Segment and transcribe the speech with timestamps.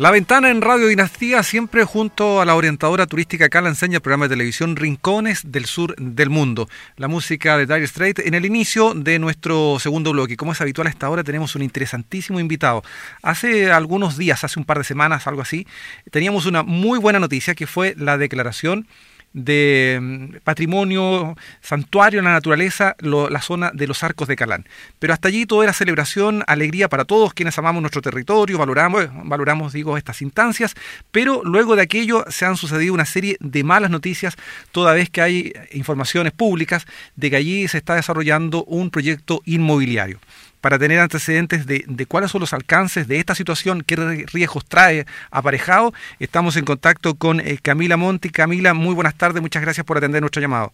[0.00, 4.24] La ventana en Radio Dinastía, siempre junto a la orientadora turística Cala enseña el programa
[4.24, 6.70] de televisión Rincones del Sur del Mundo.
[6.96, 10.38] La música de Dire Strait en el inicio de nuestro segundo bloque.
[10.38, 12.82] Como es habitual a esta hora, tenemos un interesantísimo invitado.
[13.20, 15.66] Hace algunos días, hace un par de semanas, algo así,
[16.10, 18.86] teníamos una muy buena noticia que fue la declaración
[19.32, 24.66] de mm, patrimonio, santuario en la naturaleza, la zona de los arcos de Calán.
[24.98, 29.72] Pero hasta allí todo era celebración, alegría para todos quienes amamos nuestro territorio, valoramos, valoramos
[29.72, 30.74] digo, estas instancias,
[31.10, 34.36] pero luego de aquello se han sucedido una serie de malas noticias,
[34.72, 36.86] toda vez que hay informaciones públicas
[37.16, 40.18] de que allí se está desarrollando un proyecto inmobiliario
[40.60, 43.96] para tener antecedentes de, cuáles son los alcances de esta situación, qué
[44.32, 45.92] riesgos trae aparejado.
[46.18, 48.30] Estamos en contacto con eh, Camila Monti.
[48.30, 50.72] Camila, muy buenas tardes, muchas gracias por atender nuestro llamado.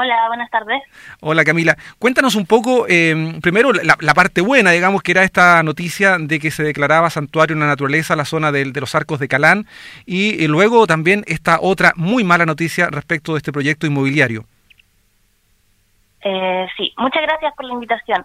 [0.00, 0.80] Hola, buenas tardes.
[1.20, 6.18] Hola Camila, cuéntanos un poco, em, primero la, parte buena, digamos, que era esta noticia
[6.18, 9.66] de que se declaraba santuario en la naturaleza la zona de, los arcos de Calán,
[10.06, 14.44] y, luego también esta otra muy mala noticia respecto de este proyecto inmobiliario.
[16.22, 18.24] Eh, sí, muchas gracias por la invitación.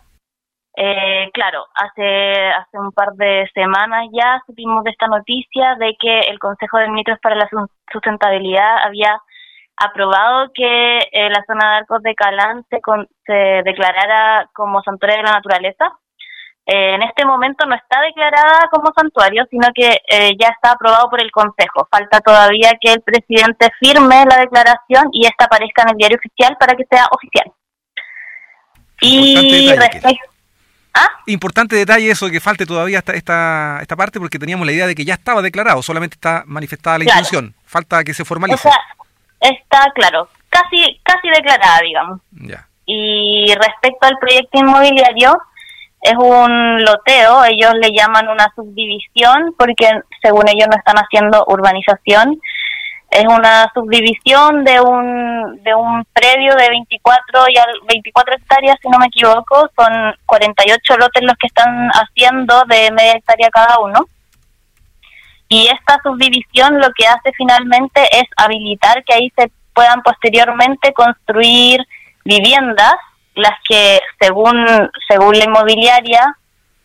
[0.75, 6.21] Eh, claro, hace, hace un par de semanas ya supimos de esta noticia de que
[6.21, 7.47] el Consejo de Ministros para la
[7.91, 9.21] Sustentabilidad había
[9.77, 12.80] aprobado que eh, la zona de Arcos de Calán se,
[13.25, 15.91] se declarara como santuario de la naturaleza.
[16.65, 19.97] Eh, en este momento no está declarada como santuario, sino que
[20.39, 21.87] ya está aprobado por el Consejo.
[21.91, 26.58] Falta todavía que el presidente firme la declaración y esta aparezca en el diario oficial
[26.59, 27.52] para que sea oficial.
[29.02, 30.33] Y respecto
[30.94, 31.09] ¿Ah?
[31.25, 34.94] Importante detalle eso, que falte todavía esta, esta, esta parte, porque teníamos la idea de
[34.94, 37.55] que ya estaba declarado, solamente está manifestada la intención.
[37.66, 38.67] Falta que se formalice.
[38.67, 38.80] O sea,
[39.39, 42.21] está claro, casi, casi declarada, digamos.
[42.86, 45.36] Y respecto al proyecto inmobiliario,
[46.02, 49.89] es un loteo, ellos le llaman una subdivisión, porque
[50.21, 52.39] según ellos no están haciendo urbanización,
[53.14, 58.99] es una subdivisión de un, de un predio de 24, y 24 hectáreas, si no
[58.99, 59.70] me equivoco.
[59.76, 64.05] Son 48 lotes los que están haciendo de media hectárea cada uno.
[65.48, 71.82] Y esta subdivisión lo que hace finalmente es habilitar que ahí se puedan posteriormente construir
[72.26, 72.95] viviendas,
[73.36, 74.66] las que según,
[75.08, 76.37] según la inmobiliaria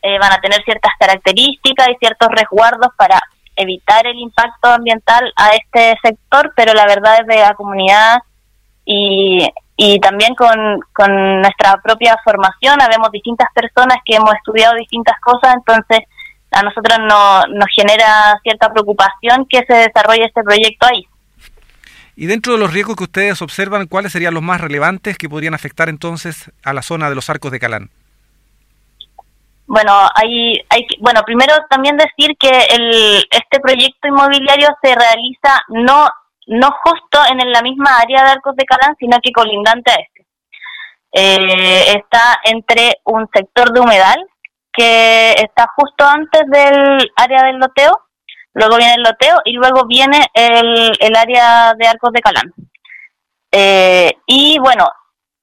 [0.02, 3.20] eh, van a tener ciertas características y ciertos resguardos para
[3.58, 8.18] evitar el impacto ambiental a este sector, pero la verdad es de la comunidad
[8.84, 9.46] y,
[9.76, 15.54] y también con, con nuestra propia formación, habemos distintas personas que hemos estudiado distintas cosas,
[15.54, 16.00] entonces
[16.50, 21.06] a nosotros no, nos genera cierta preocupación que se desarrolle este proyecto ahí.
[22.16, 25.54] Y dentro de los riesgos que ustedes observan, ¿cuáles serían los más relevantes que podrían
[25.54, 27.90] afectar entonces a la zona de los arcos de Calán?
[29.68, 36.08] Bueno, hay, hay, bueno, primero también decir que el, este proyecto inmobiliario se realiza no,
[36.46, 40.26] no justo en la misma área de Arcos de Calán, sino que colindante a este.
[41.12, 44.16] Eh, está entre un sector de humedal
[44.72, 47.92] que está justo antes del área del loteo,
[48.54, 52.54] luego viene el loteo y luego viene el, el área de Arcos de Calán.
[53.52, 54.88] Eh, y bueno,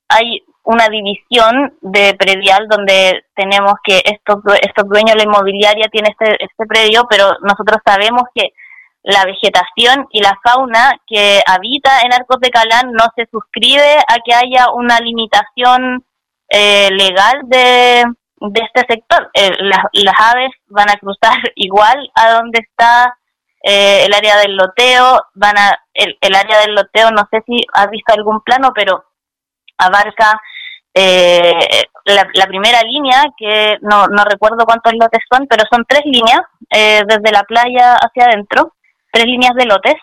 [0.10, 6.12] hay una división de predial donde tenemos que estos, estos dueños de la inmobiliaria tienen
[6.12, 8.54] este, este predio, pero nosotros sabemos que
[9.04, 14.16] la vegetación y la fauna que habita en Arcos de Calán no se suscribe a
[14.26, 16.04] que haya una limitación
[16.50, 18.04] eh, legal de,
[18.40, 19.30] de este sector.
[19.36, 23.16] Eh, las, las, aves van a cruzar igual a donde está
[23.64, 27.62] eh, el área del loteo, van a el, el área del loteo, no sé si
[27.74, 29.06] has visto algún plano, pero
[29.78, 30.42] abarca
[30.98, 36.40] eh, la, primera línea, que no, no recuerdo cuántos lotes son, pero son tres líneas
[36.70, 38.74] eh, desde la playa hacia adentro,
[39.12, 39.96] tres líneas de lotes.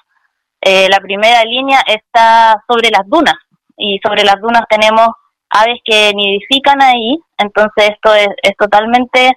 [0.61, 3.35] Eh, la primera línea está sobre las dunas
[3.77, 5.09] y sobre las dunas tenemos
[5.51, 9.33] aves que nidifican ahí, entonces esto es, es totalmente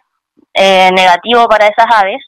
[0.53, 2.21] eh, negativo para esas aves.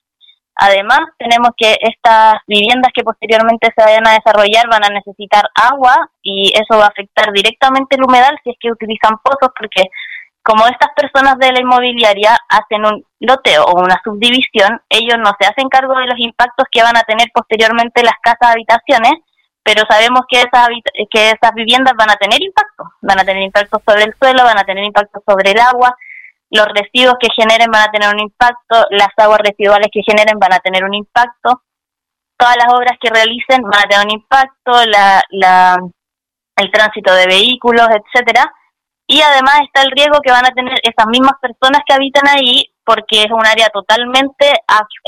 [0.59, 6.09] Además, tenemos que estas viviendas que posteriormente se vayan a desarrollar van a necesitar agua
[6.23, 9.84] y eso va a afectar directamente el humedal si es que utilizan pozos, porque
[10.41, 15.46] como estas personas de la inmobiliaria hacen un loteo o una subdivisión, ellos no se
[15.46, 19.14] hacen cargo de los impactos que van a tener posteriormente las casas habitaciones,
[19.61, 20.70] pero sabemos que esas,
[21.11, 24.58] que esas viviendas van a tener impacto, van a tener impacto sobre el suelo, van
[24.58, 25.93] a tener impacto sobre el agua,
[26.49, 30.53] los residuos que generen van a tener un impacto, las aguas residuales que generen van
[30.53, 31.61] a tener un impacto,
[32.38, 35.78] todas las obras que realicen van a tener un impacto, la, la,
[36.55, 38.52] el tránsito de vehículos, etcétera,
[39.08, 42.66] y además está el riesgo que van a tener esas mismas personas que habitan ahí
[42.84, 44.52] porque es un área totalmente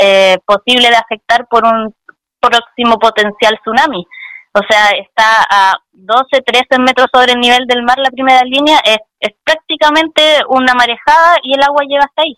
[0.01, 1.93] eh, posible de afectar por un
[2.39, 4.05] próximo potencial tsunami.
[4.53, 8.79] O sea, está a 12, 13 metros sobre el nivel del mar la primera línea,
[8.83, 12.35] es, es prácticamente una marejada y el agua llega hasta ahí.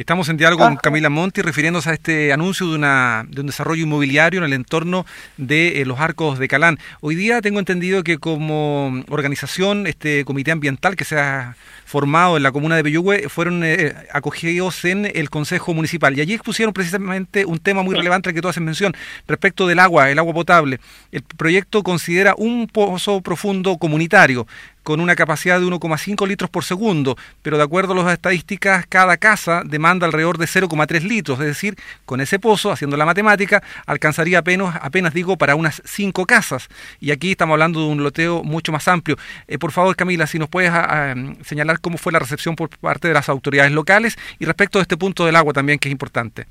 [0.00, 3.82] Estamos en diálogo con Camila Monti refiriéndose a este anuncio de, una, de un desarrollo
[3.82, 5.04] inmobiliario en el entorno
[5.36, 6.78] de eh, los arcos de Calán.
[7.02, 11.54] Hoy día tengo entendido que como organización, este comité ambiental que se ha
[11.84, 16.32] formado en la comuna de Peyúgue fueron eh, acogidos en el Consejo Municipal y allí
[16.32, 18.94] expusieron precisamente un tema muy relevante al que tú haces mención
[19.28, 20.80] respecto del agua, el agua potable.
[21.12, 24.46] El proyecto considera un pozo profundo comunitario
[24.90, 29.18] con una capacidad de 1,5 litros por segundo, pero de acuerdo a las estadísticas, cada
[29.18, 31.76] casa demanda alrededor de 0,3 litros, es decir,
[32.06, 36.66] con ese pozo, haciendo la matemática, alcanzaría apenas, apenas digo, para unas 5 casas.
[36.98, 39.16] Y aquí estamos hablando de un loteo mucho más amplio.
[39.46, 41.14] Eh, por favor, Camila, si nos puedes ah, ah,
[41.44, 44.96] señalar cómo fue la recepción por parte de las autoridades locales y respecto a este
[44.96, 46.48] punto del agua también, que es importante.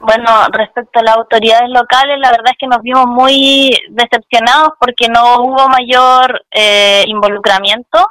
[0.00, 5.08] Bueno, respecto a las autoridades locales, la verdad es que nos vimos muy decepcionados porque
[5.08, 8.06] no hubo mayor eh, involucramiento,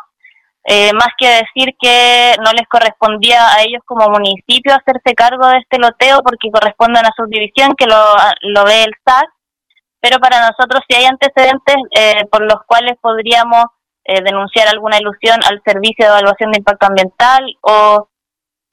[0.66, 5.60] eh, más que decir que no les correspondía a ellos como municipio hacerse cargo de
[5.60, 8.04] este loteo porque corresponde a una subdivisión que lo,
[8.42, 9.30] lo ve el SAC,
[10.02, 13.64] pero para nosotros si hay antecedentes eh, por los cuales podríamos
[14.24, 18.08] denunciar alguna ilusión al Servicio de Evaluación de Impacto Ambiental o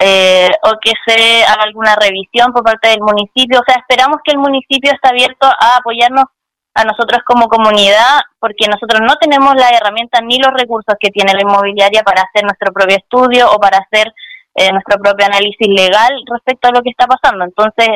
[0.07, 3.61] eh, o que se haga alguna revisión por parte del municipio.
[3.61, 6.25] O sea, esperamos que el municipio está abierto a apoyarnos
[6.75, 11.33] a nosotros como comunidad, porque nosotros no tenemos la herramienta ni los recursos que tiene
[11.33, 14.13] la inmobiliaria para hacer nuestro propio estudio o para hacer
[14.57, 17.45] eh, nuestro propio análisis legal respecto a lo que está pasando.
[17.45, 17.89] Entonces,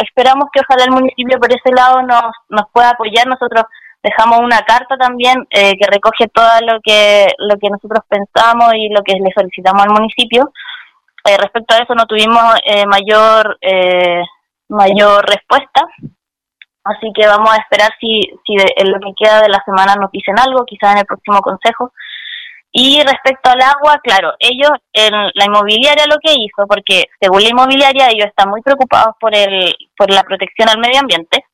[0.00, 3.26] esperamos que ojalá el municipio por ese lado nos, nos pueda apoyar.
[3.26, 3.64] Nosotros
[4.02, 8.88] dejamos una carta también eh, que recoge todo lo que, lo que nosotros pensamos y
[8.88, 10.50] lo que le solicitamos al municipio
[11.24, 14.22] eh, respecto a eso no tuvimos eh, mayor eh,
[14.68, 15.86] mayor respuesta,
[16.84, 20.10] así que vamos a esperar si, si en lo que queda de la semana nos
[20.12, 21.92] dicen algo, quizás en el próximo consejo.
[22.72, 27.48] Y respecto al agua, claro, ellos, en la inmobiliaria lo que hizo, porque según la
[27.48, 31.44] inmobiliaria ellos están muy preocupados por, el, por la protección al medio ambiente,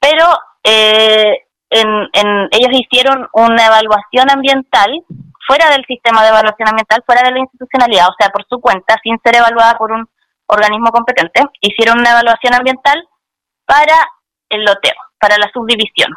[0.00, 0.24] pero
[0.64, 5.04] en, en, ellos hicieron una evaluación ambiental
[5.48, 8.96] fuera del sistema de evaluación ambiental, fuera de la institucionalidad, o sea, por su cuenta,
[9.02, 10.06] sin ser evaluada por un
[10.46, 13.02] organismo competente, hicieron una evaluación ambiental
[13.64, 13.96] para
[14.50, 16.12] el loteo, para la subdivisión.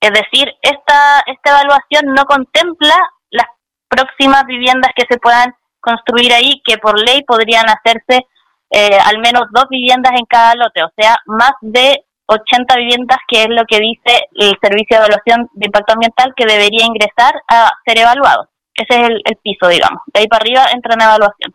[0.00, 2.96] Es decir, esta, esta evaluación no contempla
[3.30, 3.46] las
[3.88, 8.26] próximas viviendas que se puedan construir ahí, que por ley podrían hacerse
[8.70, 13.42] eh, al menos dos viviendas en cada lote, o sea, más de 80 viviendas, que
[13.42, 17.72] es lo que dice el Servicio de Evaluación de Impacto Ambiental que debería ingresar a
[17.84, 18.48] ser evaluados.
[18.78, 20.02] Ese es el, piso, digamos.
[20.06, 21.54] De ahí para arriba entra en evaluación.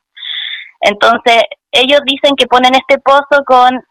[0.81, 3.81] Entonces, ellos dicen que ponen este pozo con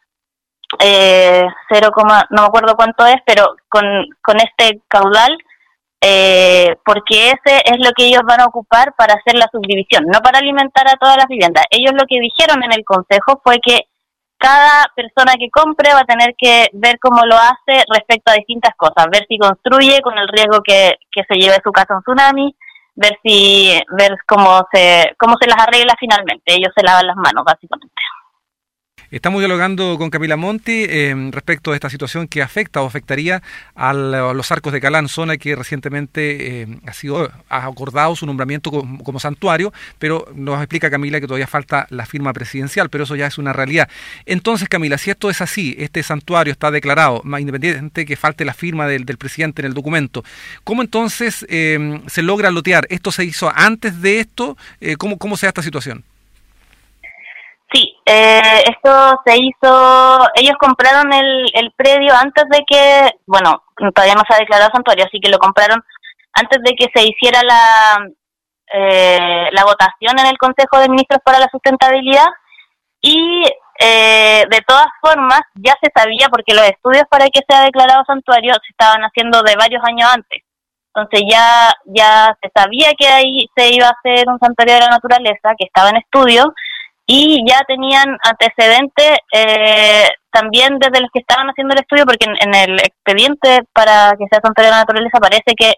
[0.78, 1.90] eh, 0,
[2.30, 3.84] no me acuerdo cuánto es, pero con,
[4.22, 5.36] con este caudal,
[6.00, 10.20] eh, porque ese es lo que ellos van a ocupar para hacer la subdivisión, no
[10.20, 11.64] para alimentar a todas las viviendas.
[11.70, 13.86] Ellos lo que dijeron en el consejo fue que
[14.36, 18.74] cada persona que compre va a tener que ver cómo lo hace respecto a distintas
[18.76, 22.56] cosas, ver si construye con el riesgo que, que se lleve su casa un tsunami,
[22.94, 26.54] ver si ver cómo se cómo se las arregla finalmente.
[26.54, 27.91] Ellos se lavan las manos básicamente.
[29.12, 33.42] Estamos dialogando con Camila Monti eh, respecto a esta situación que afecta o afectaría
[33.74, 38.70] a los arcos de Calán, zona que recientemente eh, ha sido ha acordado su nombramiento
[38.70, 43.26] como, santuario, pero nos explica Camila que todavía falta la firma presidencial, pero eso ya
[43.26, 43.86] es una realidad.
[44.24, 48.54] Entonces, Camila, si esto es así, este santuario está declarado, más independiente que falte la
[48.54, 50.24] firma del, presidente en el documento,
[50.64, 52.86] ¿cómo entonces eh, se logra lotear?
[52.88, 54.56] ¿Esto se hizo antes de esto?
[54.96, 56.02] ¿cómo, ¿Cómo se da esta situación?
[58.14, 63.62] Eh, esto se hizo, ellos compraron el, el predio antes de que, bueno,
[63.94, 65.82] todavía no se ha declarado santuario, así que lo compraron
[66.34, 68.06] antes de que se hiciera la,
[68.74, 72.26] eh, la votación en el Consejo de Ministros para la Sustentabilidad
[73.00, 73.44] y
[73.80, 78.52] eh, de todas formas ya se sabía porque los estudios para que sea declarado santuario
[78.54, 80.42] se estaban haciendo de varios años antes.
[80.94, 84.90] Entonces ya, ya se sabía que ahí se iba a hacer un santuario de la
[84.90, 86.52] naturaleza que estaba en estudio
[87.06, 92.54] y ya tenían antecedentes eh, también desde los que estaban haciendo el estudio, porque en,
[92.54, 95.74] el expediente para que sea santuario de la naturaleza parece que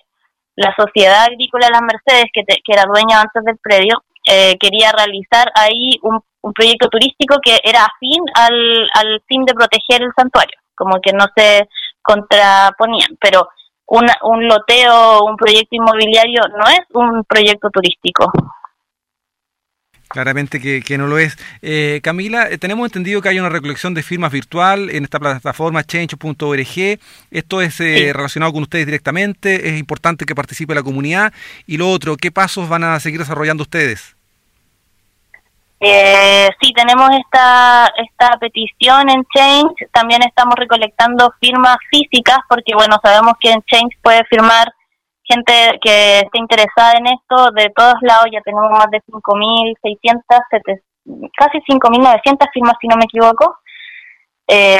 [0.57, 4.93] la Sociedad Agrícola de las Mercedes, que, que era dueña antes del predio, eh, quería
[4.93, 10.13] realizar ahí un, un, proyecto turístico que era afín al, al fin de proteger el
[10.17, 11.69] santuario, como que no se
[12.01, 13.49] contraponían, pero
[13.87, 18.31] una, un loteo, un proyecto inmobiliario no es un proyecto turístico.
[20.15, 21.37] Claramente que, no lo es.
[21.61, 25.83] Eh, Camila, eh, tenemos entendido que hay una recolección de firmas virtual en esta plataforma
[25.83, 27.01] change.org.
[27.33, 29.71] Esto es eh, relacionado con ustedes directamente.
[29.71, 31.33] Es importante que participe la comunidad.
[31.67, 34.15] Y lo otro, ¿qué pasos van a seguir desarrollando ustedes?
[35.81, 39.89] sí, tenemos esta, esta petición en Change.
[39.93, 44.73] También estamos recolectando firmas físicas porque, bueno, sabemos que en Change puede firmar
[45.27, 50.81] gente que esté interesada en esto de todos lados, ya tenemos más de 5.600,
[51.37, 53.57] casi 5.900 firmas si no me equivoco.
[54.47, 54.79] Eh,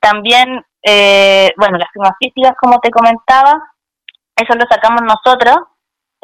[0.00, 3.52] también, eh, bueno, las firmas físicas, como te comentaba,
[4.36, 5.56] eso lo sacamos nosotros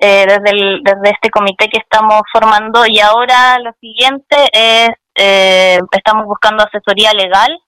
[0.00, 6.26] eh, desde, el, desde este comité que estamos formando y ahora lo siguiente es, estamos
[6.26, 7.59] buscando asesoría legal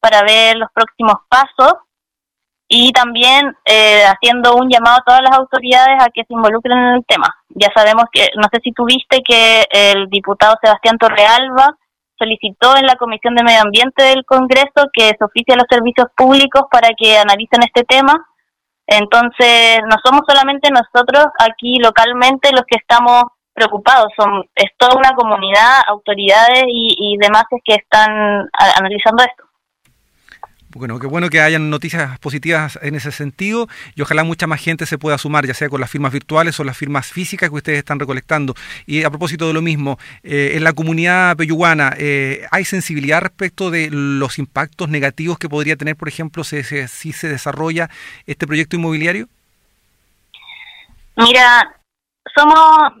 [0.00, 1.74] para ver los próximos pasos
[2.68, 6.94] y también eh, haciendo un llamado a todas las autoridades a que se involucren en
[6.96, 7.34] el tema.
[7.50, 11.76] Ya sabemos que, no sé si tuviste que el diputado Sebastián Torrealba
[12.18, 16.08] solicitó en la Comisión de Medio Ambiente del Congreso que se oficie a los servicios
[16.16, 18.14] públicos para que analicen este tema.
[18.86, 25.14] Entonces, no somos solamente nosotros aquí localmente los que estamos preocupados, son es toda una
[25.14, 28.46] comunidad, autoridades y, y demás que están
[28.76, 29.45] analizando esto.
[30.76, 34.84] Bueno, qué bueno que hayan noticias positivas en ese sentido y ojalá mucha más gente
[34.84, 37.78] se pueda sumar, ya sea con las firmas virtuales o las firmas físicas que ustedes
[37.78, 38.52] están recolectando.
[38.84, 43.70] Y a propósito de lo mismo, eh, en la comunidad peyuguana, eh, ¿hay sensibilidad respecto
[43.70, 47.88] de los impactos negativos que podría tener, por ejemplo, si, si se desarrolla
[48.26, 49.28] este proyecto inmobiliario?
[51.16, 51.74] Mira,
[52.36, 52.92] somos,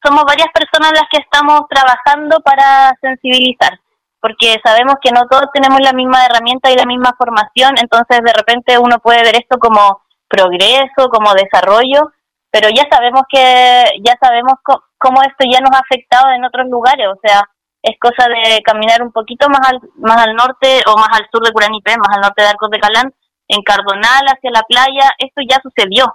[0.00, 3.80] somos varias personas las que estamos trabajando para sensibilizar
[4.20, 8.32] porque sabemos que no todos tenemos la misma herramienta y la misma formación, entonces de
[8.32, 12.12] repente uno puede ver esto como progreso, como desarrollo,
[12.50, 14.54] pero ya sabemos que ya sabemos
[14.98, 17.42] cómo esto ya nos ha afectado en otros lugares, o sea,
[17.82, 21.42] es cosa de caminar un poquito más al, más al norte o más al sur
[21.44, 23.14] de Curanipé, más al norte de Arcos de Calán,
[23.48, 26.14] en Cardonal hacia la playa, esto ya sucedió.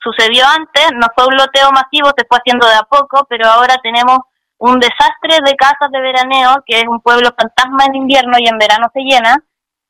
[0.00, 3.78] Sucedió antes, no fue un loteo masivo, se fue haciendo de a poco, pero ahora
[3.82, 4.20] tenemos
[4.58, 8.58] un desastre de casas de veraneo, que es un pueblo fantasma en invierno y en
[8.58, 9.36] verano se llena.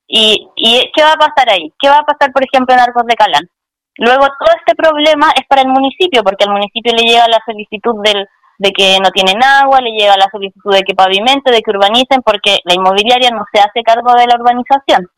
[0.06, 1.72] Y, y ¿qué va a pasar ahí?
[1.78, 3.48] ¿Qué va a pasar, por ejemplo, en Arcos de Calán?
[3.96, 7.96] Luego, todo este problema es para el municipio, porque al municipio le llega la solicitud
[8.04, 8.26] del,
[8.58, 12.22] de que no tienen agua, le llega la solicitud de que pavimente, de que urbanicen,
[12.25, 15.10] porque la inmobiliaria no se hace cargo de la urbanización.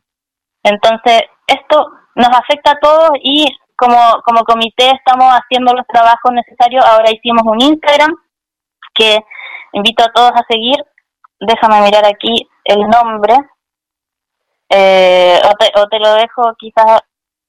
[0.62, 6.84] Entonces, esto nos afecta a todos y como, como comité estamos haciendo los trabajos necesarios.
[6.84, 8.14] Ahora hicimos un Instagram
[9.00, 9.18] que
[9.72, 10.76] invito a todos a seguir.
[11.40, 13.34] Déjame mirar aquí el nombre.
[14.68, 15.40] Eh,
[15.74, 17.00] o, te, lo dejo quizás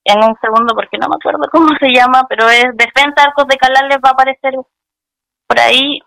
[0.06, 3.58] en un segundo porque no me acuerdo cómo se llama, pero es Defensa Arcos de
[3.58, 4.54] Calán, les va a aparecer
[5.46, 6.00] por ahí.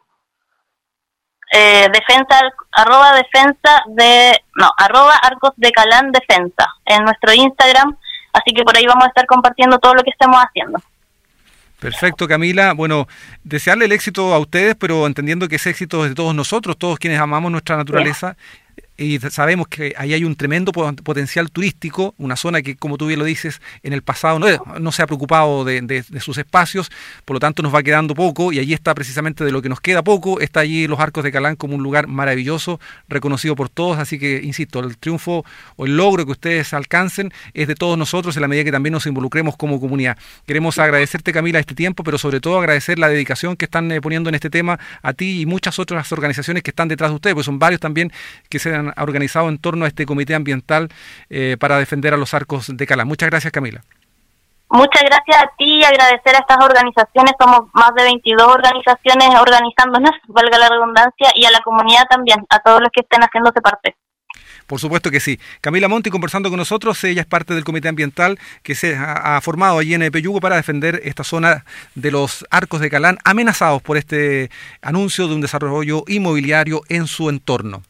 [1.53, 2.41] Eh, defensa,
[2.73, 7.97] arroba defensa de, no, arroba Arcos de Calán Defensa en nuestro Instagram,
[8.33, 10.81] así que por ahí vamos a estar compartiendo todo lo que estemos haciendo.
[11.85, 12.73] Perfecto, Camila.
[12.73, 13.07] Bueno,
[13.43, 16.99] desearle el éxito a ustedes, pero entendiendo que ese éxito es de todos nosotros, todos
[16.99, 18.39] quienes amamos nuestra naturaleza
[18.97, 23.19] y sabemos que ahí hay un tremendo potencial turístico, una zona que, como tú bien
[23.19, 26.93] lo dices, en el pasado no, se ha preocupado de, sus espacios,
[27.25, 29.81] por lo tanto nos va quedando poco y allí está precisamente de lo que nos
[29.81, 33.99] queda poco, está allí los Arcos de Calán como un lugar maravilloso, reconocido por todos,
[33.99, 38.37] así que, insisto, el triunfo o el logro que ustedes alcancen es de todos nosotros
[38.37, 40.17] en la medida que también nos involucremos como comunidad.
[40.47, 44.29] Queremos agradecerte, Camila, este tiempo, pero sobre todo agradecer la dedicación que están eh, poniendo
[44.29, 47.47] en este tema a ti y muchas otras organizaciones que están detrás de ustedes, pues
[47.47, 48.13] son varios también
[48.49, 50.89] que se han ha organizado en torno a este comité ambiental
[51.31, 53.05] eh, para defender a los arcos de Cala.
[53.05, 53.83] Muchas gracias, Camila.
[54.71, 57.35] Muchas gracias a ti y agradecer a estas organizaciones.
[57.39, 62.59] Somos más de 22 organizaciones organizándonos, valga la redundancia, y a la comunidad también, a
[62.59, 63.95] todos los que estén haciéndose parte.
[64.67, 65.39] Por supuesto que sí.
[65.61, 69.79] Camila Monti conversando con nosotros, ella es parte del comité ambiental que se ha, formado
[69.79, 71.65] allí en Peyugo para defender esta zona
[71.95, 74.51] de los arcos de Calán amenazados por este
[74.81, 77.83] anuncio de un desarrollo inmobiliario en su entorno.